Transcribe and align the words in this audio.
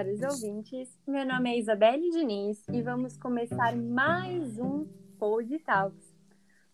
caros 0.00 0.22
ouvintes. 0.22 0.98
Meu 1.06 1.26
nome 1.26 1.50
é 1.50 1.58
Isabelle 1.58 2.08
Diniz 2.08 2.66
e 2.68 2.80
vamos 2.80 3.18
começar 3.18 3.76
mais 3.76 4.58
um 4.58 4.86
Pod 5.18 5.58
Talks. 5.58 6.16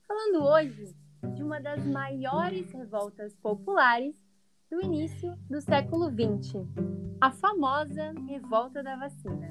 Falando 0.06 0.44
hoje 0.44 0.94
de 1.34 1.42
uma 1.42 1.60
das 1.60 1.84
maiores 1.84 2.70
revoltas 2.70 3.34
populares 3.38 4.14
do 4.70 4.80
início 4.80 5.36
do 5.50 5.60
século 5.60 6.08
XX, 6.08 6.54
a 7.20 7.32
famosa 7.32 8.14
Revolta 8.28 8.80
da 8.80 8.94
Vacina. 8.94 9.48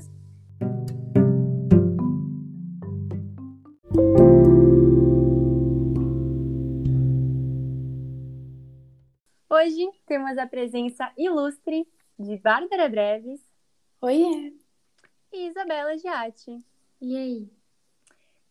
Hoje 9.50 9.92
temos 10.06 10.38
a 10.38 10.48
presença 10.48 11.12
ilustre 11.18 11.86
de 12.18 12.38
Bárbara 12.38 12.88
Breves. 12.88 13.55
Oiê! 14.02 14.54
E 15.32 15.48
Isabela 15.48 15.98
Giatti. 15.98 16.64
E 17.02 17.18
aí? 17.18 17.50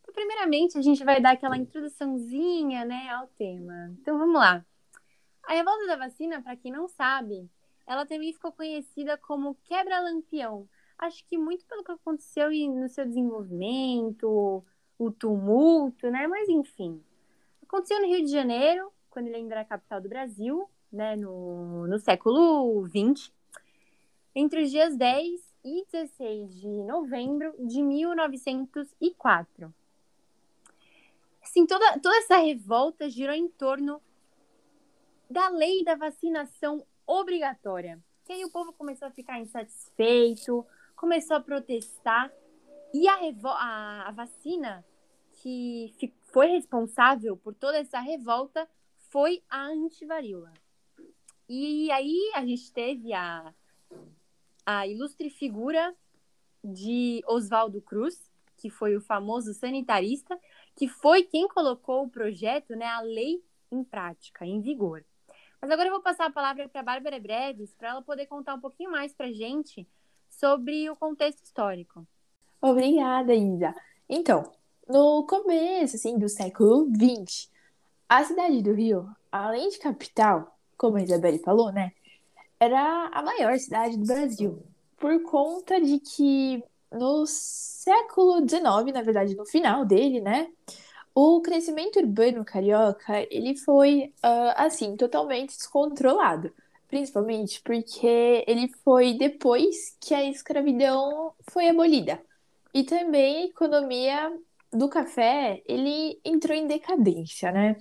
Então, 0.00 0.14
primeiramente, 0.14 0.78
a 0.78 0.82
gente 0.82 1.04
vai 1.04 1.20
dar 1.20 1.32
aquela 1.32 1.56
introduçãozinha 1.56 2.84
né, 2.84 3.08
ao 3.10 3.26
tema. 3.28 3.94
Então, 4.00 4.18
vamos 4.18 4.34
lá. 4.34 4.64
A 5.44 5.52
revolta 5.52 5.86
da 5.86 5.96
vacina, 5.96 6.42
para 6.42 6.56
quem 6.56 6.72
não 6.72 6.88
sabe, 6.88 7.48
ela 7.86 8.06
também 8.06 8.32
ficou 8.32 8.52
conhecida 8.52 9.16
como 9.18 9.56
quebra-lampião. 9.64 10.68
Acho 10.98 11.24
que 11.26 11.36
muito 11.36 11.66
pelo 11.66 11.84
que 11.84 11.92
aconteceu 11.92 12.50
no 12.50 12.88
seu 12.88 13.04
desenvolvimento, 13.04 14.64
o 14.98 15.10
tumulto, 15.10 16.10
né? 16.10 16.26
Mas 16.26 16.48
enfim. 16.48 17.02
Aconteceu 17.62 18.00
no 18.00 18.06
Rio 18.06 18.24
de 18.24 18.30
Janeiro, 18.30 18.90
quando 19.10 19.26
ele 19.26 19.36
ainda 19.36 19.54
era 19.54 19.62
a 19.62 19.66
capital 19.66 20.00
do 20.00 20.08
Brasil, 20.08 20.68
né? 20.90 21.16
No, 21.16 21.86
no 21.86 21.98
século 21.98 22.86
XX 22.88 23.30
entre 24.34 24.62
os 24.62 24.70
dias 24.70 24.96
10 24.96 25.40
e 25.64 25.84
16 25.90 26.60
de 26.60 26.68
novembro 26.82 27.54
de 27.58 27.82
1904. 27.82 29.72
Assim, 31.42 31.66
toda, 31.66 31.98
toda 32.00 32.16
essa 32.16 32.36
revolta 32.38 33.08
girou 33.08 33.34
em 33.34 33.48
torno 33.48 34.00
da 35.30 35.48
lei 35.48 35.84
da 35.84 35.94
vacinação 35.94 36.84
obrigatória. 37.06 37.98
E 38.28 38.32
aí 38.32 38.44
o 38.44 38.50
povo 38.50 38.72
começou 38.72 39.08
a 39.08 39.10
ficar 39.10 39.38
insatisfeito, 39.38 40.66
começou 40.96 41.36
a 41.36 41.40
protestar, 41.40 42.32
e 42.92 43.06
a, 43.08 43.18
a, 43.44 44.08
a 44.08 44.10
vacina 44.12 44.84
que 45.32 45.92
foi 46.32 46.46
responsável 46.46 47.36
por 47.36 47.54
toda 47.54 47.78
essa 47.78 48.00
revolta 48.00 48.68
foi 49.10 49.42
a 49.48 49.66
antivaríola. 49.66 50.52
E 51.48 51.90
aí 51.90 52.32
a 52.34 52.44
gente 52.44 52.72
teve 52.72 53.12
a 53.12 53.52
a 54.64 54.86
ilustre 54.86 55.30
figura 55.30 55.94
de 56.62 57.22
Oswaldo 57.26 57.80
Cruz, 57.80 58.30
que 58.56 58.70
foi 58.70 58.96
o 58.96 59.00
famoso 59.00 59.52
sanitarista, 59.52 60.38
que 60.74 60.88
foi 60.88 61.22
quem 61.22 61.46
colocou 61.48 62.04
o 62.04 62.08
projeto, 62.08 62.74
né, 62.74 62.86
a 62.86 63.00
lei 63.00 63.42
em 63.70 63.84
prática, 63.84 64.46
em 64.46 64.60
vigor. 64.60 65.04
Mas 65.60 65.70
agora 65.70 65.88
eu 65.88 65.92
vou 65.92 66.02
passar 66.02 66.26
a 66.26 66.32
palavra 66.32 66.68
para 66.68 66.80
a 66.80 66.84
Bárbara 66.84 67.18
Breves, 67.18 67.74
para 67.74 67.90
ela 67.90 68.02
poder 68.02 68.26
contar 68.26 68.54
um 68.54 68.60
pouquinho 68.60 68.90
mais 68.90 69.12
para 69.12 69.26
a 69.26 69.32
gente 69.32 69.86
sobre 70.30 70.88
o 70.90 70.96
contexto 70.96 71.42
histórico. 71.42 72.06
Obrigada, 72.60 73.34
Isa. 73.34 73.74
Então, 74.08 74.50
no 74.88 75.26
começo 75.26 75.96
assim, 75.96 76.18
do 76.18 76.28
século 76.28 76.86
XX, 76.94 77.50
a 78.08 78.24
cidade 78.24 78.62
do 78.62 78.74
Rio, 78.74 79.08
além 79.30 79.68
de 79.68 79.78
capital, 79.78 80.58
como 80.76 80.96
a 80.96 81.02
Isabelle 81.02 81.38
falou, 81.38 81.72
né, 81.72 81.92
era 82.64 83.10
a 83.12 83.22
maior 83.22 83.58
cidade 83.58 83.96
do 83.96 84.06
Brasil, 84.06 84.62
por 84.96 85.22
conta 85.22 85.80
de 85.80 85.98
que 86.00 86.62
no 86.90 87.26
século 87.26 88.40
XIX, 88.40 88.92
na 88.92 89.02
verdade, 89.02 89.34
no 89.34 89.44
final 89.44 89.84
dele, 89.84 90.20
né, 90.20 90.48
o 91.14 91.40
crescimento 91.40 91.98
urbano 91.98 92.44
carioca, 92.44 93.26
ele 93.30 93.56
foi, 93.56 94.12
uh, 94.24 94.54
assim, 94.56 94.96
totalmente 94.96 95.56
descontrolado. 95.56 96.52
Principalmente 96.88 97.60
porque 97.62 98.44
ele 98.46 98.68
foi 98.84 99.14
depois 99.14 99.96
que 100.00 100.14
a 100.14 100.24
escravidão 100.24 101.32
foi 101.50 101.68
abolida. 101.68 102.20
E 102.72 102.82
também 102.84 103.42
a 103.42 103.46
economia 103.46 104.32
do 104.72 104.88
café, 104.88 105.62
ele 105.66 106.20
entrou 106.24 106.56
em 106.56 106.66
decadência, 106.66 107.52
né? 107.52 107.76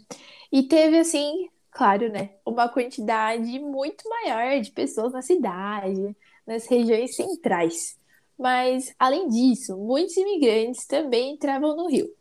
E 0.52 0.64
teve, 0.64 1.00
assim, 1.00 1.50
claro, 1.74 2.10
né, 2.10 2.32
uma 2.46 2.70
quantidade 2.70 3.60
muito 3.60 4.08
maior 4.08 4.60
de 4.62 4.72
pessoas 4.72 5.14
na 5.14 5.22
cidade, 5.22 6.16
nas 6.46 6.66
regiões 6.68 7.16
centrais. 7.16 7.98
Mas, 8.38 8.94
além 8.98 9.28
disso, 9.28 9.78
muitos 9.78 10.16
imigrantes 10.18 10.86
também 10.86 11.34
entravam 11.34 11.76
no 11.76 11.88
Rio. 11.88 12.14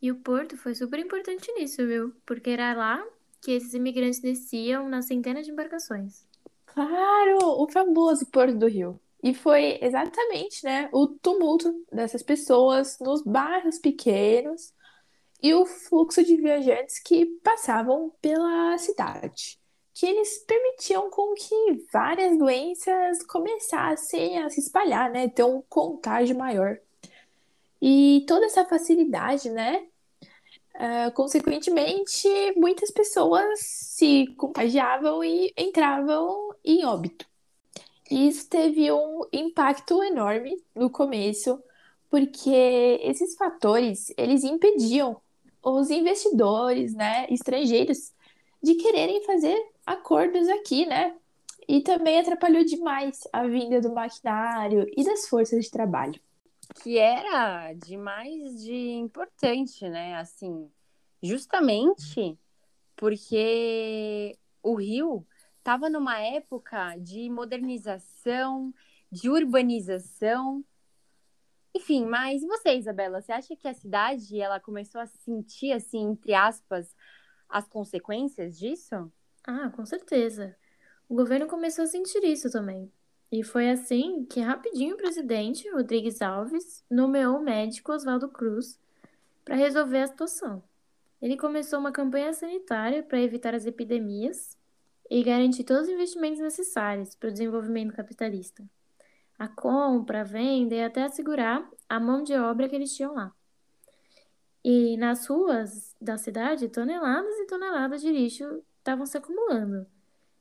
E 0.00 0.10
o 0.10 0.16
porto 0.16 0.56
foi 0.56 0.74
super 0.74 0.98
importante 0.98 1.52
nisso, 1.52 1.86
viu? 1.86 2.12
Porque 2.26 2.50
era 2.50 2.74
lá 2.74 3.04
que 3.40 3.52
esses 3.52 3.72
imigrantes 3.74 4.20
desciam 4.20 4.88
nas 4.88 5.06
centenas 5.06 5.46
de 5.46 5.52
embarcações. 5.52 6.24
Claro, 6.66 7.38
o 7.42 7.68
famoso 7.70 8.26
Porto 8.26 8.56
do 8.56 8.66
Rio. 8.66 8.98
E 9.22 9.32
foi 9.34 9.78
exatamente, 9.80 10.64
né, 10.64 10.88
o 10.92 11.06
tumulto 11.06 11.84
dessas 11.92 12.22
pessoas 12.22 12.98
nos 13.00 13.22
bairros 13.22 13.78
pequenos 13.78 14.72
e 15.42 15.52
o 15.54 15.66
fluxo 15.66 16.22
de 16.22 16.36
viajantes 16.36 17.00
que 17.00 17.26
passavam 17.42 18.12
pela 18.20 18.78
cidade, 18.78 19.58
que 19.92 20.06
eles 20.06 20.38
permitiam 20.46 21.10
com 21.10 21.34
que 21.34 21.84
várias 21.92 22.38
doenças 22.38 23.24
começassem 23.24 24.38
a 24.38 24.48
se 24.48 24.60
espalhar, 24.60 25.10
né, 25.10 25.28
ter 25.28 25.44
um 25.44 25.60
contágio 25.68 26.38
maior. 26.38 26.78
E 27.80 28.24
toda 28.28 28.46
essa 28.46 28.64
facilidade, 28.64 29.50
né, 29.50 29.84
uh, 30.76 31.12
consequentemente, 31.12 32.28
muitas 32.56 32.92
pessoas 32.92 33.58
se 33.60 34.28
contagiavam 34.36 35.24
e 35.24 35.52
entravam 35.56 36.54
em 36.64 36.84
óbito. 36.86 37.26
Isso 38.08 38.48
teve 38.48 38.92
um 38.92 39.22
impacto 39.32 40.02
enorme 40.04 40.62
no 40.74 40.90
começo, 40.90 41.62
porque 42.10 43.00
esses 43.02 43.34
fatores, 43.36 44.12
eles 44.18 44.44
impediam 44.44 45.21
os 45.62 45.90
investidores, 45.90 46.94
né, 46.94 47.26
estrangeiros, 47.30 48.12
de 48.62 48.74
quererem 48.74 49.24
fazer 49.24 49.56
acordos 49.86 50.48
aqui, 50.48 50.86
né? 50.86 51.16
E 51.68 51.80
também 51.80 52.18
atrapalhou 52.18 52.64
demais 52.64 53.20
a 53.32 53.46
vinda 53.46 53.80
do 53.80 53.92
maquinário 53.92 54.86
e 54.96 55.04
das 55.04 55.28
forças 55.28 55.64
de 55.64 55.70
trabalho. 55.70 56.20
Que 56.82 56.98
era 56.98 57.72
demais 57.74 58.62
de 58.62 58.92
importante, 58.92 59.88
né? 59.88 60.16
Assim, 60.16 60.70
justamente 61.22 62.38
porque 62.96 64.36
o 64.62 64.74
Rio 64.74 65.26
estava 65.58 65.88
numa 65.88 66.20
época 66.20 66.96
de 66.96 67.28
modernização, 67.30 68.72
de 69.10 69.28
urbanização, 69.28 70.64
enfim, 71.74 72.04
mas 72.04 72.42
e 72.42 72.46
você, 72.46 72.76
Isabela? 72.76 73.20
Você 73.20 73.32
acha 73.32 73.56
que 73.56 73.66
a 73.66 73.74
cidade 73.74 74.38
ela 74.38 74.60
começou 74.60 75.00
a 75.00 75.06
sentir, 75.06 75.72
assim, 75.72 76.10
entre 76.10 76.34
aspas, 76.34 76.94
as 77.48 77.66
consequências 77.66 78.58
disso? 78.58 79.10
Ah, 79.46 79.70
com 79.70 79.84
certeza. 79.86 80.54
O 81.08 81.14
governo 81.14 81.46
começou 81.46 81.84
a 81.84 81.86
sentir 81.86 82.22
isso 82.24 82.50
também. 82.50 82.92
E 83.30 83.42
foi 83.42 83.70
assim 83.70 84.26
que 84.26 84.40
rapidinho 84.40 84.94
o 84.94 84.98
presidente, 84.98 85.68
Rodrigues 85.70 86.20
Alves, 86.20 86.84
nomeou 86.90 87.38
o 87.38 87.42
médico 87.42 87.92
Oswaldo 87.92 88.28
Cruz 88.28 88.78
para 89.42 89.56
resolver 89.56 90.02
a 90.02 90.06
situação. 90.06 90.62
Ele 91.20 91.36
começou 91.36 91.78
uma 91.78 91.92
campanha 91.92 92.32
sanitária 92.34 93.02
para 93.02 93.20
evitar 93.20 93.54
as 93.54 93.64
epidemias 93.64 94.58
e 95.08 95.22
garantir 95.22 95.64
todos 95.64 95.84
os 95.84 95.94
investimentos 95.94 96.40
necessários 96.40 97.14
para 97.14 97.30
o 97.30 97.32
desenvolvimento 97.32 97.94
capitalista 97.94 98.62
a 99.42 99.48
compra, 99.48 100.20
a 100.20 100.24
venda 100.24 100.72
e 100.72 100.84
até 100.84 101.02
assegurar 101.02 101.68
a 101.88 101.98
mão 101.98 102.22
de 102.22 102.32
obra 102.32 102.68
que 102.68 102.76
eles 102.76 102.94
tinham 102.94 103.14
lá. 103.14 103.34
E 104.64 104.96
nas 104.96 105.26
ruas 105.26 105.96
da 106.00 106.16
cidade, 106.16 106.68
toneladas 106.68 107.34
e 107.38 107.46
toneladas 107.48 108.00
de 108.00 108.12
lixo 108.12 108.62
estavam 108.78 109.04
se 109.04 109.18
acumulando. 109.18 109.84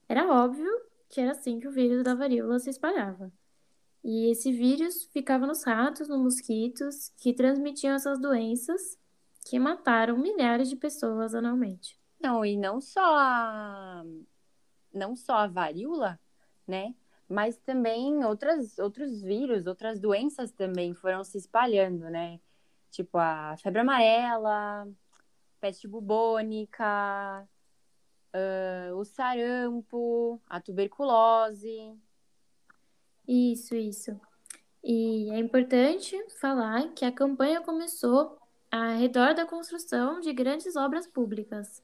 Era 0.08 0.32
óbvio 0.32 0.70
que 1.10 1.20
era 1.20 1.32
assim 1.32 1.60
que 1.60 1.68
o 1.68 1.72
vírus 1.72 2.04
da 2.04 2.14
varíola 2.14 2.60
se 2.60 2.70
espalhava. 2.70 3.34
E 4.04 4.30
esse 4.30 4.52
vírus 4.52 5.06
ficava 5.06 5.48
nos 5.48 5.64
ratos, 5.64 6.08
nos 6.08 6.20
mosquitos, 6.20 7.12
que 7.18 7.34
transmitiam 7.34 7.96
essas 7.96 8.20
doenças 8.20 9.00
que 9.50 9.58
mataram 9.58 10.16
milhares 10.16 10.70
de 10.70 10.76
pessoas 10.76 11.34
anualmente. 11.34 12.00
Não, 12.20 12.46
e 12.46 12.56
não 12.56 12.80
só 12.80 13.18
a, 13.18 14.06
não 14.94 15.16
só 15.16 15.38
a 15.38 15.48
varíola, 15.48 16.20
né? 16.68 16.94
Mas 17.32 17.58
também 17.58 18.24
outras, 18.26 18.78
outros 18.78 19.22
vírus, 19.22 19.66
outras 19.66 20.00
doenças 20.00 20.52
também 20.52 20.94
foram 20.94 21.24
se 21.24 21.38
espalhando, 21.38 22.10
né? 22.10 22.40
Tipo 22.92 23.18
a 23.18 23.56
febre 23.58 23.82
amarela, 23.82 24.88
peste 25.60 25.88
bubônica, 25.88 27.48
uh, 28.36 28.96
o 28.96 29.06
sarampo, 29.06 30.42
a 30.50 30.60
tuberculose. 30.60 31.98
Isso, 33.28 33.76
isso. 33.76 34.20
E 34.84 35.30
é 35.32 35.40
importante 35.40 36.18
falar 36.40 36.90
que 36.94 37.06
a 37.06 37.12
campanha 37.12 37.62
começou 37.62 38.38
ao 38.72 38.98
redor 38.98 39.34
da 39.36 39.46
construção 39.46 40.20
de 40.20 40.34
grandes 40.34 40.76
obras 40.76 41.06
públicas, 41.06 41.84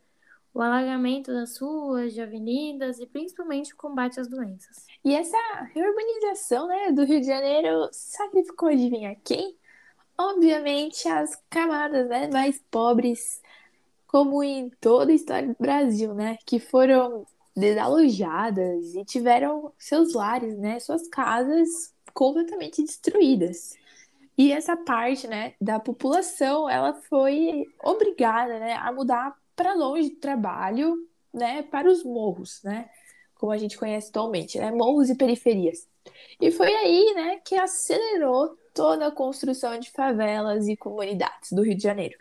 o 0.58 0.62
alagamento 0.64 1.32
das 1.32 1.56
ruas, 1.60 2.14
de 2.16 2.20
avenidas 2.20 2.98
e 3.00 3.06
principalmente 3.06 3.76
o 3.76 3.78
combate 3.78 4.20
às 4.20 4.28
doenças. 4.28 4.88
E 5.06 5.16
essa 5.16 5.38
reurbanização 5.72 6.68
né, 6.68 6.92
do 6.92 7.04
Rio 7.04 7.22
de 7.22 7.28
Janeiro 7.28 7.88
sacrificou, 7.92 8.70
adivinha 8.70 9.16
quem? 9.24 9.56
Obviamente 10.18 11.08
as 11.08 11.40
camadas 11.48 12.10
né, 12.10 12.28
mais 12.34 12.60
pobres, 12.72 13.40
como 14.08 14.42
em 14.42 14.72
toda 14.82 15.12
a 15.12 15.16
história 15.16 15.48
do 15.48 15.56
Brasil, 15.60 16.16
né, 16.16 16.40
que 16.44 16.60
foram 16.60 17.24
desalojadas 17.56 18.96
e 18.96 19.06
tiveram 19.06 19.72
seus 19.78 20.16
lares, 20.16 20.58
né, 20.58 20.80
suas 20.80 21.08
casas 21.08 21.94
completamente 22.16 22.82
destruídas. 22.82 23.78
E 24.36 24.52
essa 24.52 24.76
parte, 24.76 25.28
né, 25.28 25.54
da 25.62 25.80
população, 25.80 26.68
ela 26.68 26.96
foi 26.96 27.64
obrigada, 27.84 28.58
né, 28.58 28.74
a 28.74 28.92
mudar 28.92 29.38
para 29.58 29.74
longe 29.74 30.12
do 30.12 30.20
trabalho, 30.20 30.96
né, 31.34 31.64
para 31.64 31.92
os 31.92 32.04
morros, 32.04 32.62
né, 32.64 32.90
como 33.36 33.52
a 33.52 33.58
gente 33.58 33.78
conhece 33.78 34.10
atualmente, 34.10 34.58
né, 34.58 34.72
morros 34.72 35.10
e 35.10 35.18
periferias. 35.18 35.90
E 36.40 36.52
foi 36.52 36.74
aí, 36.74 37.14
né, 37.16 37.42
que 37.44 37.56
acelerou 37.56 38.56
toda 38.74 39.08
a 39.08 39.12
construção 39.12 39.78
de 39.80 39.92
favelas 39.92 40.68
e 40.68 40.78
comunidades 40.78 41.52
do 41.52 41.64
Rio 41.64 41.76
de 41.76 41.84
Janeiro. 41.84 42.18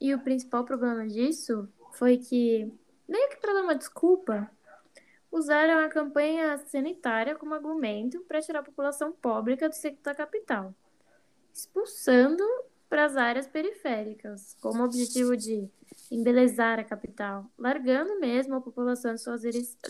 E 0.00 0.14
o 0.14 0.20
principal 0.20 0.64
problema 0.64 1.06
disso 1.06 1.68
foi 1.92 2.16
que, 2.16 2.72
meio 3.08 3.28
que 3.28 3.36
para 3.36 3.52
dar 3.52 3.62
uma 3.62 3.74
desculpa, 3.74 4.48
usaram 5.30 5.84
a 5.84 5.88
campanha 5.88 6.58
sanitária 6.66 7.34
como 7.34 7.54
argumento 7.54 8.20
para 8.28 8.40
tirar 8.40 8.60
a 8.60 8.64
população 8.64 9.12
pobre 9.12 9.56
do 9.56 9.72
centro 9.72 10.02
da 10.02 10.14
capital, 10.14 10.72
expulsando 11.52 12.44
para 12.88 13.06
as 13.06 13.16
áreas 13.16 13.46
periféricas, 13.46 14.54
como 14.60 14.84
objetivo 14.84 15.36
de 15.36 15.68
embelezar 16.14 16.78
a 16.78 16.84
capital, 16.84 17.50
largando 17.58 18.20
mesmo 18.20 18.54
a 18.54 18.60
população 18.60 19.14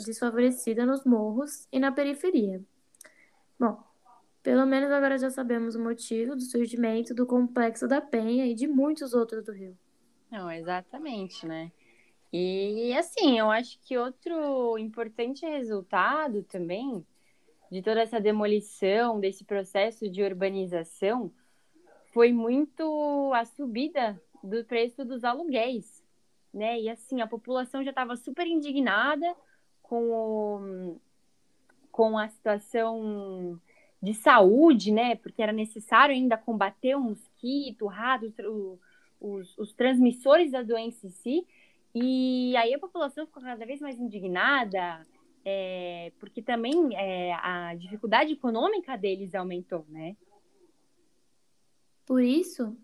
desfavorecida 0.05 0.87
nos 0.87 1.05
morros 1.05 1.67
e 1.73 1.81
na 1.81 1.91
periferia. 1.91 2.63
Bom, 3.59 3.83
pelo 4.43 4.65
menos 4.65 4.91
agora 4.91 5.19
já 5.19 5.31
sabemos 5.31 5.75
o 5.75 5.83
motivo 5.83 6.37
do 6.37 6.43
surgimento 6.43 7.13
do 7.13 7.27
Complexo 7.27 7.89
da 7.89 8.01
Penha 8.01 8.47
e 8.47 8.55
de 8.55 8.69
muitos 8.69 9.15
outros 9.15 9.45
do 9.45 9.53
Rio. 9.53 9.77
Não, 10.31 10.51
exatamente, 10.51 11.47
né? 11.47 11.73
E 12.33 12.95
assim, 12.95 13.39
eu 13.39 13.51
acho 13.51 13.79
que 13.83 13.99
outro 13.99 14.79
importante 14.79 15.45
resultado 15.45 16.43
também 16.45 17.05
de 17.71 17.83
toda 17.83 18.01
essa 18.01 18.21
demolição, 18.21 19.19
desse 19.19 19.45
processo 19.45 20.09
de 20.09 20.23
urbanização, 20.23 21.33
foi 22.13 22.33
muito 22.33 23.33
a 23.35 23.45
subida 23.45 24.21
do 24.43 24.65
preço 24.65 25.05
dos 25.05 25.25
aluguéis, 25.25 26.02
né? 26.53 26.81
E 26.81 26.89
assim, 26.89 27.21
a 27.21 27.27
população 27.27 27.83
já 27.83 27.91
estava 27.91 28.17
super 28.17 28.47
indignada 28.47 29.35
com, 29.83 30.11
o, 30.11 31.01
com 31.91 32.19
a 32.19 32.29
situação 32.29 33.61
de 34.03 34.15
saúde, 34.15 34.93
né? 34.93 35.17
Porque 35.17 35.43
era 35.43 35.53
necessário 35.53 36.15
ainda 36.15 36.37
combater 36.37 36.95
o 36.95 37.01
mosquito, 37.01 37.85
o 37.85 37.89
rato, 37.89 38.33
o, 38.45 38.79
os, 39.21 39.57
os 39.57 39.73
transmissores 39.73 40.51
da 40.51 40.63
doença 40.63 41.07
em 41.07 41.11
si. 41.11 41.47
E 41.95 42.57
aí 42.57 42.75
a 42.75 42.79
população 42.79 43.27
ficou 43.27 43.43
cada 43.43 43.65
vez 43.67 43.81
mais 43.81 43.99
indignada, 43.99 45.07
é, 45.45 46.13
porque 46.19 46.41
também 46.41 46.95
é, 46.97 47.35
a 47.35 47.75
dificuldade 47.75 48.33
econômica 48.33 48.97
deles 48.97 49.35
aumentou, 49.35 49.85
né? 49.89 50.17
Por 52.07 52.23
isso, 52.23 52.77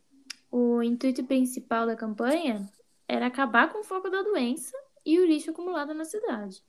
o 0.50 0.82
intuito 0.82 1.24
principal 1.24 1.86
da 1.86 1.96
campanha 1.96 2.68
era 3.08 3.26
acabar 3.26 3.72
com 3.72 3.80
o 3.80 3.84
foco 3.84 4.10
da 4.10 4.22
doença 4.22 4.76
e 5.04 5.18
o 5.18 5.26
lixo 5.26 5.50
acumulado 5.50 5.94
na 5.94 6.04
cidade. 6.04 6.62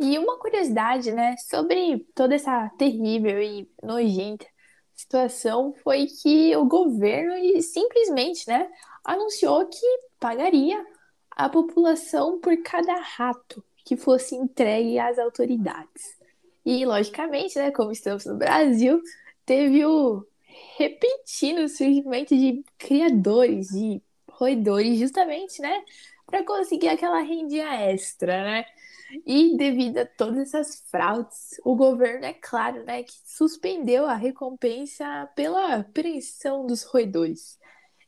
E 0.00 0.18
uma 0.18 0.38
curiosidade, 0.38 1.12
né, 1.12 1.36
sobre 1.36 2.06
toda 2.14 2.34
essa 2.34 2.70
terrível 2.78 3.42
e 3.42 3.70
nojenta 3.82 4.46
situação 4.94 5.72
foi 5.84 6.06
que 6.06 6.56
o 6.56 6.64
governo 6.64 7.34
simplesmente, 7.62 8.48
né, 8.48 8.68
anunciou 9.04 9.66
que 9.66 9.86
pagaria 10.18 10.84
a 11.30 11.48
população 11.48 12.40
por 12.40 12.56
cada 12.62 12.94
rato 12.94 13.64
que 13.84 13.96
fosse 13.96 14.34
entregue 14.34 14.98
às 14.98 15.18
autoridades. 15.18 16.18
E, 16.64 16.84
logicamente, 16.84 17.56
né, 17.56 17.70
como 17.70 17.92
estamos 17.92 18.26
no 18.26 18.36
Brasil, 18.36 19.00
teve 19.46 19.86
o 19.86 20.26
repentino 20.76 21.68
surgimento 21.68 22.36
de 22.36 22.62
criadores, 22.76 23.68
de 23.68 24.02
roedores, 24.38 24.98
justamente, 24.98 25.60
né, 25.60 25.84
para 26.26 26.44
conseguir 26.44 26.88
aquela 26.88 27.20
rendinha 27.20 27.74
extra, 27.90 28.44
né? 28.44 28.64
E 29.26 29.56
devido 29.56 29.98
a 29.98 30.06
todas 30.06 30.38
essas 30.38 30.84
fraudes, 30.90 31.58
o 31.64 31.74
governo, 31.74 32.26
é 32.26 32.34
claro, 32.34 32.84
né, 32.84 33.02
que 33.02 33.14
suspendeu 33.24 34.06
a 34.06 34.14
recompensa 34.14 35.28
pela 35.34 35.76
apreensão 35.76 36.66
dos 36.66 36.82
roedores. 36.82 37.58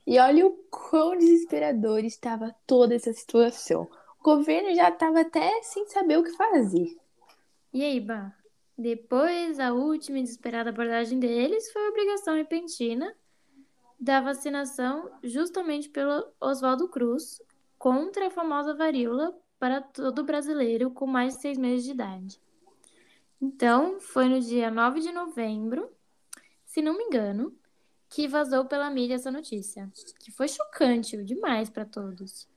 E 0.07 0.19
olha 0.19 0.47
o 0.47 0.51
quão 0.71 1.17
desesperador 1.17 2.05
estava 2.05 2.55
toda 2.67 2.95
essa 2.95 3.13
situação. 3.13 3.89
O 4.21 4.23
governo 4.23 4.75
já 4.75 4.91
estava 4.91 5.21
até 5.21 5.63
sem 5.63 5.87
saber 5.87 6.19
o 6.19 6.25
que 6.25 6.33
fazer. 6.33 6.97
E 7.73 7.83
aí, 7.83 8.01
Bah? 8.01 8.35
Depois, 8.77 9.59
a 9.61 9.73
última 9.73 10.19
e 10.19 10.23
desesperada 10.23 10.71
abordagem 10.71 11.19
deles 11.19 11.71
foi 11.73 11.87
a 11.87 11.89
obrigação 11.91 12.35
repentina 12.35 13.15
da 14.01 14.21
vacinação 14.21 15.11
justamente 15.23 15.89
pelo 15.89 16.27
Oswaldo 16.41 16.89
Cruz 16.89 17.43
contra 17.79 18.29
a 18.29 18.31
famosa 18.31 18.75
varíola 18.75 19.37
para 19.59 19.83
todo 19.83 20.25
brasileiro 20.25 20.91
com 20.91 21.07
mais 21.07 21.35
de 21.35 21.43
seis 21.43 21.59
meses 21.59 21.85
de 21.85 21.91
idade. 21.91 22.41
Então, 23.41 24.01
foi 24.01 24.29
no 24.29 24.41
dia 24.41 24.71
9 24.71 25.01
de 25.01 25.13
novembro, 25.13 25.91
se 26.65 26.81
não 26.81 26.97
me 26.97 27.05
engano, 27.05 27.55
que 28.09 28.27
vazou 28.27 28.65
pela 28.65 28.91
mídia 28.91 29.15
essa 29.15 29.31
notícia, 29.31 29.91
que 30.19 30.31
foi 30.31 30.49
chocante 30.49 31.23
demais 31.23 31.69
para 31.69 31.85
todos. 31.85 32.49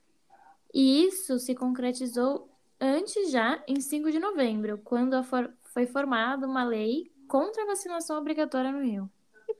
E 0.72 1.04
isso 1.04 1.38
se 1.38 1.54
concretizou 1.54 2.50
antes 2.80 3.30
já, 3.30 3.62
em 3.68 3.80
5 3.80 4.10
de 4.10 4.18
novembro, 4.18 4.78
quando 4.78 5.22
for 5.22 5.52
foi 5.74 5.86
formada 5.86 6.46
uma 6.46 6.62
lei 6.62 7.12
contra 7.26 7.64
a 7.64 7.66
vacinação 7.66 8.16
obrigatória 8.16 8.70
no 8.70 8.80
Rio. 8.80 9.10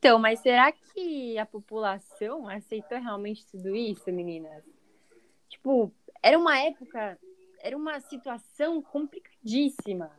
Então, 0.04 0.18
mas 0.18 0.40
será 0.40 0.70
que 0.70 1.38
a 1.38 1.46
população 1.46 2.46
aceitou 2.46 2.98
realmente 2.98 3.46
tudo 3.46 3.74
isso, 3.74 4.12
meninas? 4.12 4.62
Tipo, 5.48 5.90
era 6.22 6.38
uma 6.38 6.58
época, 6.58 7.18
era 7.58 7.74
uma 7.74 7.98
situação 8.00 8.82
complicadíssima. 8.82 10.10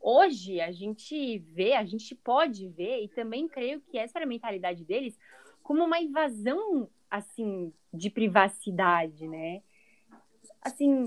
Hoje 0.00 0.60
a 0.60 0.72
gente 0.72 1.38
vê, 1.38 1.74
a 1.74 1.84
gente 1.84 2.16
pode 2.16 2.66
ver, 2.70 3.04
e 3.04 3.06
também 3.06 3.46
creio 3.46 3.80
que 3.80 3.96
essa 3.96 4.18
era 4.18 4.24
a 4.24 4.28
mentalidade 4.28 4.84
deles, 4.84 5.16
como 5.62 5.84
uma 5.84 6.00
invasão, 6.00 6.90
assim, 7.08 7.72
de 7.94 8.10
privacidade, 8.10 9.28
né? 9.28 9.62
Assim, 10.60 11.04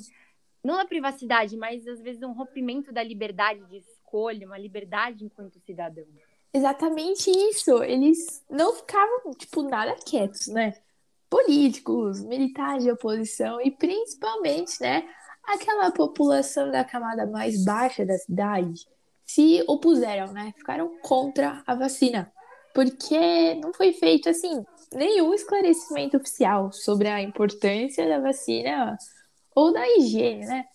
não 0.63 0.79
a 0.79 0.85
privacidade, 0.85 1.57
mas 1.57 1.85
às 1.85 1.99
vezes 1.99 2.23
um 2.23 2.31
rompimento 2.31 2.93
da 2.93 3.03
liberdade 3.03 3.65
de 3.65 3.79
escolha, 3.79 4.47
uma 4.47 4.57
liberdade 4.57 5.25
enquanto 5.25 5.59
cidadão. 5.59 6.07
Exatamente 6.53 7.29
isso. 7.31 7.81
Eles 7.83 8.43
não 8.49 8.73
ficavam, 8.73 9.31
tipo, 9.33 9.63
nada 9.63 9.95
quietos, 10.05 10.47
né? 10.47 10.73
Políticos, 11.29 12.21
militares 12.23 12.83
de 12.83 12.91
oposição 12.91 13.61
e 13.61 13.71
principalmente, 13.71 14.81
né, 14.81 15.07
aquela 15.43 15.89
população 15.91 16.69
da 16.69 16.83
camada 16.83 17.25
mais 17.25 17.63
baixa 17.63 18.05
da 18.05 18.17
cidade 18.17 18.85
se 19.25 19.63
opuseram, 19.65 20.33
né? 20.33 20.53
Ficaram 20.57 20.97
contra 21.01 21.63
a 21.65 21.73
vacina. 21.73 22.31
Porque 22.73 23.55
não 23.55 23.73
foi 23.73 23.93
feito, 23.93 24.29
assim, 24.29 24.63
nenhum 24.93 25.33
esclarecimento 25.33 26.17
oficial 26.17 26.71
sobre 26.71 27.07
a 27.07 27.21
importância 27.21 28.07
da 28.07 28.19
vacina 28.19 28.97
ou 29.55 29.71
da 29.71 29.87
higiene, 29.97 30.45
né? 30.45 30.65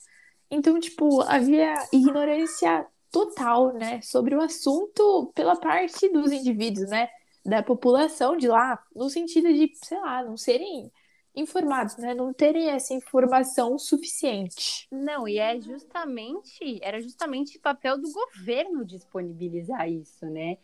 Então, 0.51 0.79
tipo, 0.81 1.21
havia 1.23 1.75
ignorância 1.93 2.87
total, 3.11 3.73
né, 3.75 4.01
sobre 4.03 4.35
o 4.35 4.41
assunto 4.41 5.33
pela 5.35 5.57
parte 5.57 6.09
dos 6.11 6.33
indivíduos, 6.33 6.89
né, 6.91 7.09
da 7.45 7.63
população 7.63 8.37
de 8.37 8.49
lá, 8.49 8.83
no 8.95 9.09
sentido 9.09 9.53
de, 9.53 9.71
sei 9.83 9.99
lá, 10.01 10.23
não 10.25 10.37
serem 10.37 10.91
informados, 11.37 11.97
né? 11.99 12.15
Não 12.15 12.33
terem 12.33 12.71
essa 12.71 12.95
informação 12.95 13.79
suficiente. 13.79 14.89
Não, 14.91 15.29
e 15.29 15.39
é 15.39 15.61
justamente, 15.61 16.81
era 16.83 17.01
justamente 17.01 17.59
papel 17.59 17.99
do 17.99 18.11
governo 18.11 18.85
disponibilizar 18.85 19.89
isso, 19.89 20.25
né? 20.27 20.57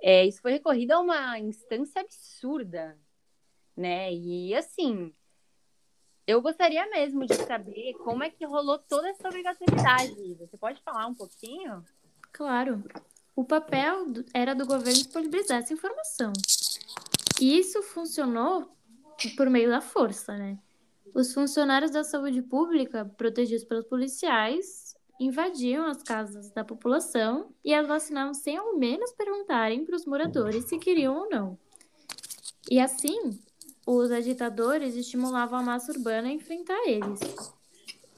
É, 0.00 0.26
isso 0.26 0.40
foi 0.42 0.52
recorrido 0.52 0.92
a 0.92 1.00
uma 1.00 1.38
instância 1.38 2.02
absurda, 2.02 2.96
né? 3.76 4.12
E 4.12 4.54
assim, 4.54 5.12
eu 6.28 6.42
gostaria 6.42 6.86
mesmo 6.90 7.24
de 7.24 7.34
saber 7.34 7.94
como 8.04 8.22
é 8.22 8.28
que 8.28 8.44
rolou 8.44 8.78
toda 8.78 9.08
essa 9.08 9.26
obrigatoriedade. 9.26 10.34
Você 10.34 10.58
pode 10.58 10.78
falar 10.82 11.06
um 11.06 11.14
pouquinho? 11.14 11.82
Claro. 12.30 12.84
o 13.34 13.42
papel 13.42 14.04
era 14.34 14.54
do 14.54 14.66
governo 14.66 14.92
disponibilizar 14.92 15.60
essa 15.60 15.72
informação. 15.72 16.30
E 17.40 17.58
isso 17.58 17.82
funcionou 17.82 18.70
por 19.38 19.48
meio 19.48 19.70
da 19.70 19.80
força, 19.80 20.36
né? 20.36 20.58
Os 21.14 21.32
funcionários 21.32 21.92
da 21.92 22.04
saúde 22.04 22.42
pública, 22.42 23.10
protegidos 23.16 23.64
pelos 23.64 23.86
policiais, 23.86 24.94
invadiam 25.18 25.86
as 25.86 26.02
casas 26.02 26.50
da 26.50 26.62
população 26.62 27.54
e 27.64 27.72
as 27.72 27.88
vacinavam 27.88 28.34
sem 28.34 28.58
ao 28.58 28.76
menos 28.76 29.12
perguntarem 29.12 29.82
para 29.86 29.96
os 29.96 30.04
moradores 30.04 30.66
se 30.66 30.78
queriam 30.78 31.16
ou 31.16 31.30
não. 31.30 31.58
E 32.70 32.78
assim, 32.78 33.40
os 33.90 34.10
agitadores 34.10 34.94
estimulavam 34.94 35.58
a 35.58 35.62
massa 35.62 35.92
urbana 35.92 36.28
a 36.28 36.32
enfrentar 36.32 36.78
eles. 36.86 37.20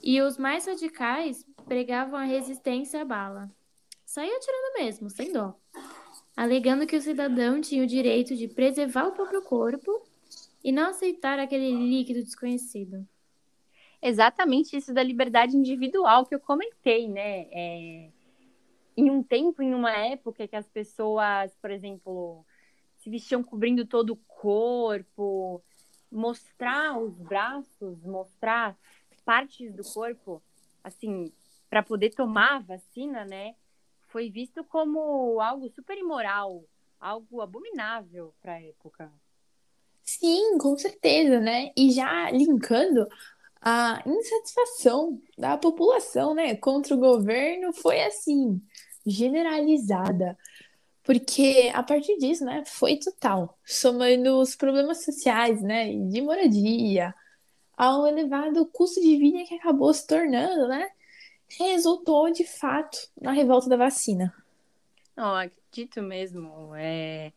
E 0.03 0.21
os 0.21 0.37
mais 0.37 0.65
radicais 0.65 1.45
pregavam 1.65 2.19
a 2.19 2.25
resistência 2.25 3.01
à 3.01 3.05
bala. 3.05 3.49
Saía 4.05 4.35
atirando 4.35 4.73
mesmo, 4.79 5.09
sem 5.09 5.31
dó, 5.31 5.55
alegando 6.35 6.85
que 6.85 6.97
o 6.97 7.01
cidadão 7.01 7.61
tinha 7.61 7.83
o 7.83 7.87
direito 7.87 8.35
de 8.35 8.49
preservar 8.49 9.07
o 9.07 9.13
próprio 9.13 9.41
corpo 9.43 10.05
e 10.61 10.73
não 10.73 10.89
aceitar 10.89 11.39
aquele 11.39 11.71
líquido 11.71 12.21
desconhecido. 12.21 13.07
Exatamente 14.01 14.75
isso 14.75 14.93
da 14.93 15.01
liberdade 15.01 15.55
individual 15.55 16.25
que 16.25 16.35
eu 16.35 16.39
comentei, 16.41 17.07
né? 17.07 17.47
É... 17.49 18.09
Em 18.97 19.09
um 19.09 19.23
tempo, 19.23 19.61
em 19.61 19.73
uma 19.73 19.91
época 19.91 20.49
que 20.49 20.55
as 20.55 20.67
pessoas, 20.67 21.55
por 21.61 21.71
exemplo, 21.71 22.45
se 23.01 23.09
vestiam 23.09 23.43
cobrindo 23.43 23.85
todo 23.85 24.11
o 24.11 24.15
corpo, 24.15 25.61
mostrar 26.11 26.97
os 26.99 27.13
braços, 27.13 28.01
mostrar 28.03 28.77
partes 29.25 29.73
do 29.73 29.83
corpo, 29.83 30.41
assim, 30.83 31.31
para 31.69 31.83
poder 31.83 32.09
tomar 32.11 32.57
a 32.57 32.59
vacina, 32.59 33.25
né? 33.25 33.55
Foi 34.09 34.29
visto 34.29 34.63
como 34.63 35.39
algo 35.39 35.69
super 35.69 35.97
imoral, 35.97 36.63
algo 36.99 37.41
abominável 37.41 38.33
para 38.41 38.53
a 38.53 38.61
época. 38.61 39.11
Sim, 40.03 40.57
com 40.57 40.77
certeza, 40.77 41.39
né? 41.39 41.71
E 41.77 41.91
já 41.91 42.29
linkando 42.31 43.07
a 43.61 44.01
insatisfação 44.05 45.21
da 45.37 45.57
população, 45.57 46.33
né, 46.33 46.55
contra 46.55 46.95
o 46.95 46.99
governo 46.99 47.71
foi 47.71 48.01
assim, 48.01 48.59
generalizada. 49.05 50.37
Porque 51.03 51.71
a 51.73 51.81
partir 51.81 52.17
disso, 52.17 52.45
né, 52.45 52.63
foi 52.65 52.97
total, 52.97 53.57
somando 53.65 54.39
os 54.39 54.55
problemas 54.55 55.03
sociais, 55.03 55.61
né, 55.61 55.91
de 55.91 56.21
moradia, 56.21 57.13
ao 57.75 58.05
elevado 58.05 58.65
custo 58.67 59.01
de 59.01 59.17
vida 59.17 59.43
que 59.45 59.55
acabou 59.55 59.91
se 59.93 60.05
tornando, 60.05 60.67
né, 60.67 60.89
resultou 61.57 62.31
de 62.31 62.45
fato 62.45 62.97
na 63.19 63.31
revolta 63.31 63.67
da 63.67 63.77
vacina. 63.77 64.33
Não, 65.15 65.35
acredito 65.35 66.01
mesmo. 66.01 66.73
É... 66.75 67.31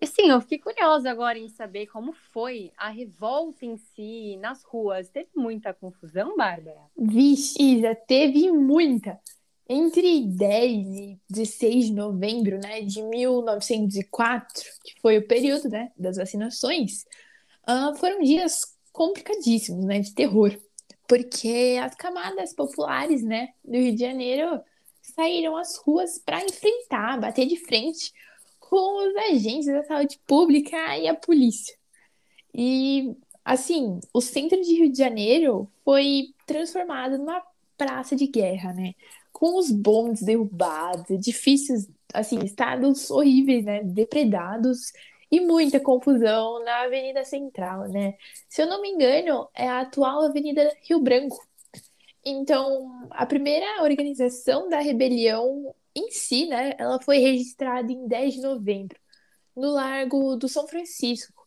E 0.00 0.06
sim, 0.06 0.30
eu 0.30 0.40
fiquei 0.40 0.58
curiosa 0.58 1.10
agora 1.10 1.38
em 1.38 1.48
saber 1.48 1.86
como 1.86 2.12
foi 2.12 2.72
a 2.76 2.88
revolta 2.88 3.66
em 3.66 3.76
si 3.76 4.36
nas 4.38 4.62
ruas. 4.62 5.10
Teve 5.10 5.28
muita 5.36 5.74
confusão, 5.74 6.36
Bárbara? 6.36 6.80
Vixe, 6.96 7.62
Isa, 7.62 7.94
teve 7.94 8.50
muita. 8.50 9.20
Entre 9.72 10.26
10 10.26 10.72
e 10.96 11.18
16 11.30 11.86
de 11.86 11.92
novembro 11.92 12.58
né, 12.58 12.80
de 12.80 13.00
1904, 13.04 14.64
que 14.82 15.00
foi 15.00 15.18
o 15.18 15.28
período 15.28 15.68
né, 15.68 15.92
das 15.96 16.16
vacinações, 16.16 17.04
uh, 17.68 17.94
foram 17.94 18.20
dias 18.20 18.76
complicadíssimos, 18.90 19.84
né, 19.84 20.00
de 20.00 20.12
terror, 20.12 20.58
porque 21.06 21.78
as 21.80 21.94
camadas 21.94 22.52
populares 22.52 23.22
né, 23.22 23.50
do 23.64 23.78
Rio 23.78 23.94
de 23.94 24.00
Janeiro 24.00 24.60
saíram 25.02 25.56
às 25.56 25.76
ruas 25.76 26.18
para 26.18 26.44
enfrentar, 26.44 27.20
bater 27.20 27.46
de 27.46 27.56
frente 27.56 28.12
com 28.58 29.08
os 29.08 29.14
agentes 29.30 29.66
da 29.66 29.84
saúde 29.84 30.18
pública 30.26 30.98
e 30.98 31.06
a 31.06 31.14
polícia. 31.14 31.76
E, 32.52 33.14
assim, 33.44 34.00
o 34.12 34.20
centro 34.20 34.60
de 34.60 34.74
Rio 34.74 34.90
de 34.90 34.98
Janeiro 34.98 35.70
foi 35.84 36.34
transformado 36.44 37.18
numa 37.18 37.40
praça 37.76 38.16
de 38.16 38.26
guerra, 38.26 38.72
né? 38.72 38.94
Com 39.40 39.58
os 39.58 39.70
bondes 39.70 40.22
derrubados, 40.22 41.08
edifícios, 41.08 41.88
assim, 42.12 42.38
estados 42.44 43.10
horríveis, 43.10 43.64
né? 43.64 43.82
Depredados 43.82 44.92
e 45.30 45.40
muita 45.40 45.80
confusão 45.80 46.62
na 46.62 46.82
Avenida 46.82 47.24
Central, 47.24 47.88
né? 47.88 48.18
Se 48.50 48.60
eu 48.60 48.66
não 48.66 48.82
me 48.82 48.90
engano, 48.90 49.48
é 49.54 49.66
a 49.66 49.80
atual 49.80 50.26
Avenida 50.26 50.76
Rio 50.82 51.00
Branco. 51.00 51.42
Então, 52.22 53.08
a 53.12 53.24
primeira 53.24 53.82
organização 53.82 54.68
da 54.68 54.78
rebelião 54.78 55.74
em 55.94 56.10
si, 56.10 56.44
né, 56.44 56.74
ela 56.78 57.00
foi 57.00 57.16
registrada 57.16 57.90
em 57.90 58.06
10 58.06 58.34
de 58.34 58.40
novembro, 58.42 59.00
no 59.56 59.70
Largo 59.70 60.36
do 60.36 60.50
São 60.50 60.68
Francisco, 60.68 61.46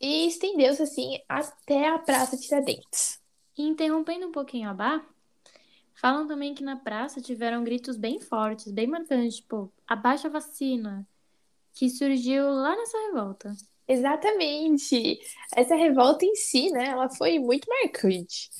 e 0.00 0.26
estendeu-se 0.26 0.82
assim 0.82 1.20
até 1.28 1.88
a 1.90 1.98
Praça 1.98 2.38
Tiradentes. 2.38 3.20
Interrompendo 3.58 4.26
um 4.26 4.32
pouquinho 4.32 4.70
a 4.70 4.74
Bá, 4.74 5.06
falam 5.96 6.26
também 6.26 6.54
que 6.54 6.62
na 6.62 6.76
praça 6.76 7.20
tiveram 7.20 7.64
gritos 7.64 7.96
bem 7.96 8.20
fortes, 8.20 8.70
bem 8.70 8.86
marcantes, 8.86 9.36
tipo, 9.36 9.72
abaixa 9.86 10.28
a 10.28 10.30
vacina, 10.30 11.06
que 11.72 11.90
surgiu 11.90 12.44
lá 12.48 12.76
nessa 12.76 12.98
revolta. 13.08 13.52
Exatamente! 13.88 15.18
Essa 15.54 15.76
revolta 15.76 16.24
em 16.24 16.34
si, 16.34 16.70
né, 16.70 16.88
ela 16.88 17.08
foi 17.08 17.38
muito 17.38 17.68
marcante. 17.68 18.50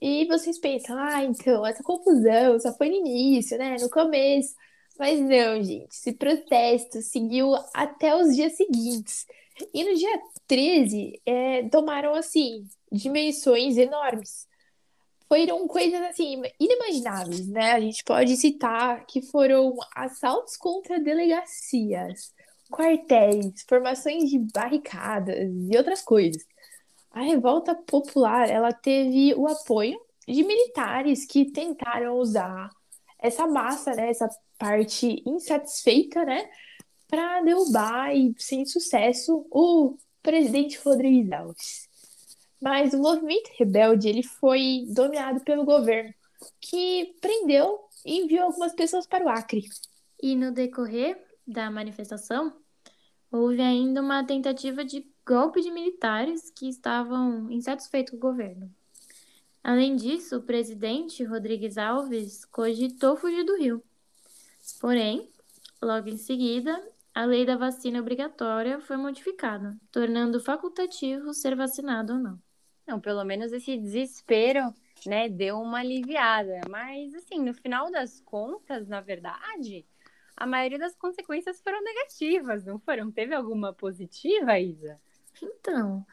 E 0.00 0.26
vocês 0.26 0.58
pensam, 0.58 0.98
ah, 0.98 1.22
então, 1.24 1.64
essa 1.64 1.82
confusão 1.82 2.58
só 2.58 2.76
foi 2.76 2.88
no 2.88 2.96
início, 2.96 3.56
né, 3.56 3.76
no 3.80 3.88
começo. 3.88 4.54
Mas 4.98 5.20
não, 5.20 5.62
gente, 5.62 5.88
esse 5.92 6.12
protesto 6.12 7.00
seguiu 7.02 7.54
até 7.74 8.14
os 8.16 8.34
dias 8.34 8.56
seguintes. 8.56 9.26
E 9.72 9.84
no 9.84 9.94
dia 9.94 10.20
13, 10.46 11.20
é, 11.24 11.68
tomaram, 11.68 12.14
assim, 12.14 12.66
dimensões 12.90 13.76
enormes. 13.76 14.48
Foram 15.32 15.66
coisas, 15.66 15.98
assim, 16.02 16.42
inimagináveis, 16.60 17.48
né? 17.48 17.72
A 17.72 17.80
gente 17.80 18.04
pode 18.04 18.36
citar 18.36 19.06
que 19.06 19.22
foram 19.22 19.74
assaltos 19.96 20.58
contra 20.58 21.00
delegacias, 21.00 22.34
quartéis, 22.70 23.64
formações 23.66 24.28
de 24.28 24.38
barricadas 24.38 25.38
e 25.38 25.74
outras 25.74 26.02
coisas. 26.02 26.44
A 27.10 27.22
revolta 27.22 27.74
popular, 27.74 28.50
ela 28.50 28.74
teve 28.74 29.32
o 29.34 29.46
apoio 29.48 29.98
de 30.28 30.44
militares 30.44 31.24
que 31.24 31.50
tentaram 31.50 32.18
usar 32.18 32.68
essa 33.18 33.46
massa, 33.46 33.92
né, 33.92 34.10
essa 34.10 34.28
parte 34.58 35.22
insatisfeita, 35.24 36.26
né, 36.26 36.46
para 37.08 37.40
derrubar 37.40 38.14
e 38.14 38.34
sem 38.36 38.66
sucesso 38.66 39.46
o 39.50 39.96
presidente 40.22 40.78
Rodrigues 40.84 41.32
Alves. 41.32 41.91
Mas 42.62 42.94
o 42.94 42.98
movimento 42.98 43.50
rebelde 43.58 44.08
ele 44.08 44.22
foi 44.22 44.86
dominado 44.88 45.40
pelo 45.40 45.64
governo, 45.64 46.14
que 46.60 47.16
prendeu 47.20 47.80
e 48.06 48.20
enviou 48.20 48.44
algumas 48.44 48.72
pessoas 48.72 49.04
para 49.04 49.24
o 49.24 49.28
Acre. 49.28 49.68
E 50.22 50.36
no 50.36 50.52
decorrer 50.52 51.20
da 51.44 51.68
manifestação, 51.72 52.56
houve 53.32 53.60
ainda 53.60 54.00
uma 54.00 54.24
tentativa 54.24 54.84
de 54.84 55.04
golpe 55.26 55.60
de 55.60 55.72
militares 55.72 56.52
que 56.52 56.68
estavam 56.68 57.50
insatisfeitos 57.50 58.12
com 58.12 58.16
o 58.18 58.30
governo. 58.30 58.72
Além 59.64 59.96
disso, 59.96 60.36
o 60.36 60.42
presidente 60.42 61.24
Rodrigues 61.24 61.76
Alves 61.76 62.44
cogitou 62.44 63.16
fugir 63.16 63.42
do 63.44 63.56
Rio. 63.56 63.82
Porém, 64.80 65.28
logo 65.82 66.08
em 66.08 66.16
seguida, 66.16 66.80
a 67.12 67.24
lei 67.24 67.44
da 67.44 67.56
vacina 67.56 67.98
obrigatória 67.98 68.80
foi 68.80 68.96
modificada, 68.96 69.76
tornando 69.90 70.38
facultativo 70.38 71.34
ser 71.34 71.56
vacinado 71.56 72.12
ou 72.12 72.18
não. 72.20 72.51
Não, 72.86 73.00
pelo 73.00 73.24
menos 73.24 73.52
esse 73.52 73.76
desespero, 73.76 74.74
né, 75.06 75.28
deu 75.28 75.58
uma 75.60 75.78
aliviada. 75.78 76.60
Mas, 76.68 77.14
assim, 77.14 77.40
no 77.40 77.54
final 77.54 77.90
das 77.90 78.20
contas, 78.20 78.88
na 78.88 79.00
verdade, 79.00 79.86
a 80.36 80.46
maioria 80.46 80.78
das 80.78 80.96
consequências 80.96 81.60
foram 81.60 81.82
negativas, 81.82 82.64
não 82.64 82.78
foram? 82.78 83.10
Teve 83.10 83.34
alguma 83.34 83.72
positiva, 83.72 84.58
Isa? 84.58 85.00
Então, 85.42 86.04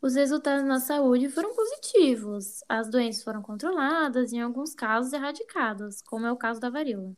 os 0.00 0.14
resultados 0.14 0.64
na 0.64 0.80
saúde 0.80 1.28
foram 1.28 1.54
positivos. 1.54 2.62
As 2.68 2.90
doenças 2.90 3.22
foram 3.22 3.42
controladas 3.42 4.32
em 4.32 4.40
alguns 4.40 4.74
casos, 4.74 5.12
erradicadas, 5.12 6.02
como 6.02 6.26
é 6.26 6.32
o 6.32 6.36
caso 6.36 6.60
da 6.60 6.70
varíola 6.70 7.14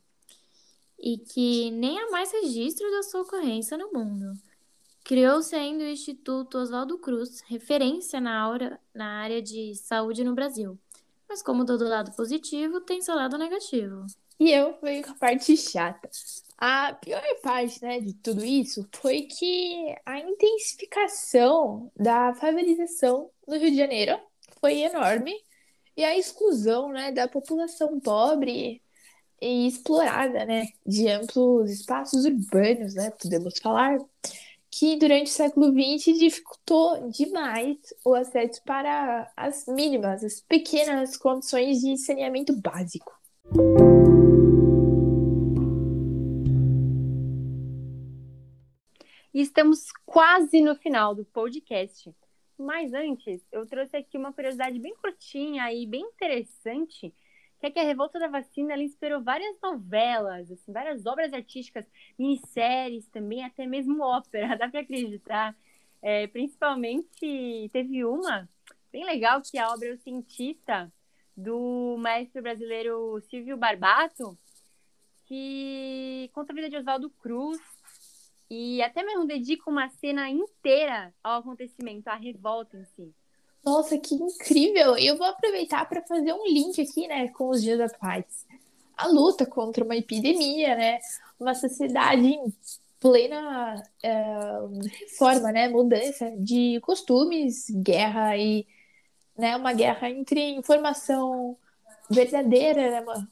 e 0.97 1.17
que 1.17 1.71
nem 1.71 1.99
há 1.99 2.09
mais 2.09 2.31
registro 2.31 2.89
da 2.89 3.03
sua 3.03 3.21
ocorrência 3.21 3.77
no 3.77 3.91
mundo. 3.91 4.33
Criou-se 5.05 5.55
ainda 5.55 5.83
o 5.83 5.87
Instituto 5.87 6.57
Oswaldo 6.57 6.97
Cruz, 6.97 7.39
referência 7.41 8.19
na, 8.19 8.49
hora, 8.49 8.79
na 8.91 9.21
área 9.21 9.39
de 9.39 9.75
saúde 9.75 10.23
no 10.23 10.33
Brasil. 10.33 10.79
Mas 11.29 11.43
como 11.43 11.63
todo 11.63 11.87
lado 11.87 12.11
positivo, 12.15 12.81
tem 12.81 13.03
seu 13.03 13.13
lado 13.13 13.37
negativo. 13.37 14.07
E 14.39 14.51
eu 14.51 14.73
fui 14.79 15.03
com 15.03 15.11
a 15.11 15.15
parte 15.15 15.55
chata. 15.55 16.09
A 16.57 16.93
pior 16.95 17.21
parte 17.43 17.79
né, 17.83 17.99
de 17.99 18.15
tudo 18.15 18.43
isso 18.43 18.83
foi 18.95 19.21
que 19.21 19.95
a 20.07 20.17
intensificação 20.17 21.91
da 21.95 22.33
favelização 22.33 23.29
no 23.47 23.57
Rio 23.57 23.69
de 23.69 23.77
Janeiro 23.77 24.19
foi 24.59 24.79
enorme 24.79 25.35
e 25.95 26.03
a 26.03 26.17
exclusão 26.17 26.89
né, 26.89 27.11
da 27.11 27.27
população 27.27 27.99
pobre 27.99 28.81
e 29.39 29.67
explorada, 29.67 30.45
né, 30.45 30.65
de 30.83 31.07
amplos 31.09 31.69
espaços 31.69 32.25
urbanos, 32.25 32.95
né, 32.95 33.11
podemos 33.11 33.59
falar, 33.59 33.99
que 34.77 34.97
durante 34.97 35.27
o 35.27 35.33
século 35.33 35.67
XX 35.67 36.19
dificultou 36.19 37.09
demais 37.09 37.77
o 38.03 38.13
acesso 38.13 38.61
para 38.65 39.31
as 39.37 39.65
mínimas, 39.67 40.21
as 40.21 40.41
pequenas 40.41 41.15
condições 41.15 41.79
de 41.79 41.95
saneamento 41.97 42.53
básico. 42.59 43.09
E 49.33 49.41
estamos 49.41 49.85
quase 50.05 50.59
no 50.59 50.75
final 50.75 51.15
do 51.15 51.23
podcast. 51.23 52.13
Mas 52.57 52.93
antes, 52.93 53.45
eu 53.53 53.65
trouxe 53.65 53.95
aqui 53.95 54.17
uma 54.17 54.33
curiosidade 54.33 54.77
bem 54.77 54.95
curtinha 54.95 55.71
e 55.73 55.85
bem 55.87 56.01
interessante, 56.01 57.13
que 57.65 57.67
é 57.67 57.71
que 57.71 57.79
a 57.79 57.83
Revolta 57.83 58.19
da 58.19 58.27
Vacina 58.27 58.73
ela 58.73 58.83
inspirou 58.83 59.23
várias 59.23 59.59
novelas, 59.61 60.51
assim, 60.51 60.71
várias 60.71 61.05
obras 61.05 61.33
artísticas, 61.33 61.85
minisséries 62.17 63.07
também, 63.07 63.43
até 63.43 63.65
mesmo 63.65 64.01
ópera, 64.03 64.55
dá 64.55 64.69
para 64.69 64.81
acreditar. 64.81 65.55
É, 66.01 66.27
principalmente, 66.27 67.69
teve 67.73 68.05
uma 68.05 68.47
bem 68.91 69.03
legal, 69.03 69.41
que 69.41 69.57
é 69.57 69.61
a 69.61 69.71
obra 69.71 69.93
O 69.93 69.97
Cientista, 69.97 70.91
do 71.35 71.97
maestro 71.97 72.41
brasileiro 72.41 73.19
Silvio 73.29 73.57
Barbato, 73.57 74.37
que 75.25 76.29
conta 76.33 76.53
a 76.53 76.55
vida 76.55 76.69
de 76.69 76.77
Oswaldo 76.77 77.09
Cruz, 77.09 77.59
e 78.49 78.81
até 78.83 79.03
mesmo 79.03 79.25
dedica 79.25 79.69
uma 79.69 79.89
cena 79.89 80.29
inteira 80.29 81.13
ao 81.23 81.39
acontecimento, 81.39 82.07
à 82.07 82.15
revolta 82.15 82.77
em 82.77 82.85
si. 82.85 83.15
Nossa, 83.65 83.97
que 83.97 84.13
incrível! 84.13 84.95
Eu 84.97 85.17
vou 85.17 85.25
aproveitar 85.25 85.87
para 85.89 86.01
fazer 86.03 86.31
um 86.33 86.45
link 86.45 86.79
aqui, 86.79 87.07
né, 87.07 87.29
com 87.29 87.49
os 87.49 87.63
dias 87.63 87.79
atuais. 87.79 88.45
A 88.95 89.07
luta 89.07 89.45
contra 89.45 89.83
uma 89.83 89.95
epidemia, 89.95 90.75
né? 90.75 90.99
Uma 91.39 91.55
sociedade 91.55 92.25
em 92.27 92.53
plena 92.99 93.83
é, 94.03 94.13
reforma, 95.01 95.51
né? 95.51 95.67
Mudança 95.67 96.31
de 96.37 96.79
costumes, 96.81 97.69
guerra 97.71 98.37
e 98.37 98.65
né, 99.37 99.55
uma 99.57 99.73
guerra 99.73 100.09
entre 100.09 100.51
informação 100.51 101.57
verdadeira, 102.09 102.91
né, 102.91 103.01
uma, 103.01 103.29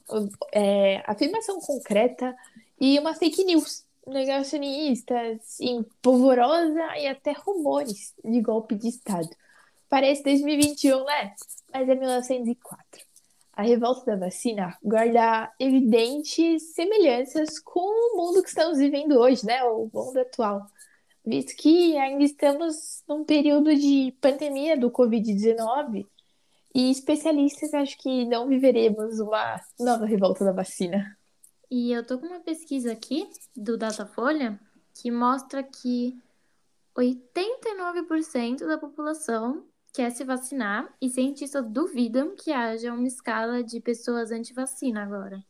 é, 0.52 1.04
afirmação 1.06 1.60
concreta 1.62 2.36
e 2.80 3.00
uma 3.00 3.14
fake 3.14 3.44
news 3.44 3.86
negacionistas, 4.06 5.60
polvorosa 6.02 6.98
e 6.98 7.08
até 7.08 7.32
rumores 7.32 8.14
de 8.24 8.42
golpe 8.42 8.76
de 8.76 8.90
Estado. 8.90 9.30
Parece 9.94 10.24
2021, 10.24 11.06
né? 11.06 11.36
Mas 11.72 11.88
é 11.88 11.94
1904. 11.94 13.06
A 13.54 13.62
revolta 13.62 14.04
da 14.08 14.26
vacina 14.26 14.76
guarda 14.82 15.54
evidentes 15.60 16.74
semelhanças 16.74 17.60
com 17.60 17.80
o 17.80 18.18
mundo 18.18 18.42
que 18.42 18.50
estamos 18.50 18.80
vivendo 18.80 19.20
hoje, 19.20 19.46
né? 19.46 19.64
O 19.66 19.88
mundo 19.94 20.18
atual. 20.18 20.66
Visto 21.24 21.56
que 21.56 21.96
ainda 21.96 22.24
estamos 22.24 23.04
num 23.08 23.24
período 23.24 23.76
de 23.76 24.18
pandemia 24.20 24.76
do 24.76 24.90
Covid-19 24.90 26.08
e 26.74 26.90
especialistas 26.90 27.72
acham 27.72 28.00
que 28.00 28.26
não 28.26 28.48
viveremos 28.48 29.20
uma 29.20 29.62
nova 29.80 30.08
revolta 30.08 30.44
da 30.44 30.52
vacina. 30.52 31.16
E 31.70 31.92
eu 31.92 32.04
tô 32.04 32.18
com 32.18 32.26
uma 32.26 32.40
pesquisa 32.40 32.94
aqui 32.94 33.30
do 33.56 33.78
Datafolha 33.78 34.60
que 34.96 35.12
mostra 35.12 35.62
que 35.62 36.20
89% 36.98 38.66
da 38.66 38.80
população 38.80 39.72
quer 39.94 40.10
se 40.12 40.24
vacinar 40.24 40.92
e 41.00 41.08
cientistas 41.08 41.64
duvidam 41.70 42.36
que 42.36 42.52
haja 42.52 42.92
uma 42.92 43.08
escala 43.08 43.64
de 43.64 43.80
pessoas 43.80 44.32
anti-vacina 44.32 45.04
agora, 45.04 45.46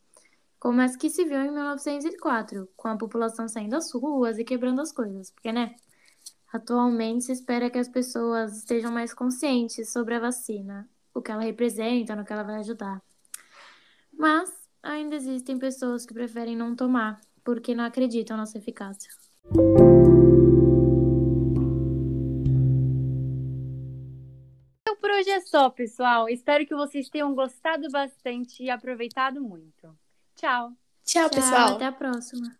como 0.60 0.82
as 0.82 0.94
que 0.94 1.08
se 1.08 1.24
viu 1.24 1.40
em 1.40 1.50
1904, 1.50 2.68
com 2.76 2.88
a 2.88 2.96
população 2.96 3.48
saindo 3.48 3.74
às 3.74 3.90
ruas 3.92 4.38
e 4.38 4.44
quebrando 4.44 4.82
as 4.82 4.92
coisas, 4.92 5.30
porque, 5.30 5.50
né? 5.50 5.74
Atualmente 6.52 7.24
se 7.24 7.32
espera 7.32 7.68
que 7.68 7.78
as 7.78 7.88
pessoas 7.88 8.58
estejam 8.58 8.92
mais 8.92 9.12
conscientes 9.12 9.90
sobre 9.90 10.14
a 10.14 10.20
vacina, 10.20 10.88
o 11.12 11.20
que 11.20 11.32
ela 11.32 11.42
representa, 11.42 12.14
no 12.14 12.24
que 12.24 12.32
ela 12.32 12.44
vai 12.44 12.56
ajudar. 12.56 13.02
Mas 14.12 14.52
ainda 14.80 15.16
existem 15.16 15.58
pessoas 15.58 16.06
que 16.06 16.14
preferem 16.14 16.56
não 16.56 16.76
tomar 16.76 17.20
porque 17.42 17.74
não 17.74 17.84
acreditam 17.84 18.36
na 18.36 18.46
sua 18.46 18.58
eficácia. 18.58 19.10
É 25.34 25.40
só, 25.40 25.68
pessoal. 25.68 26.28
Espero 26.28 26.66
que 26.66 26.74
vocês 26.74 27.08
tenham 27.08 27.34
gostado 27.34 27.90
bastante 27.90 28.62
e 28.62 28.70
aproveitado 28.70 29.40
muito. 29.40 29.96
Tchau. 30.36 30.72
Tchau, 31.04 31.28
Tchau 31.28 31.30
pessoal. 31.30 31.74
Até 31.74 31.86
a 31.86 31.92
próxima. 31.92 32.56